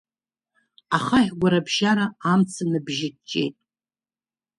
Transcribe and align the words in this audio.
Ахаҳә 0.97 1.31
гәарабжьара 1.39 2.05
амца 2.31 2.63
набжьыҷҷеит. 2.71 3.55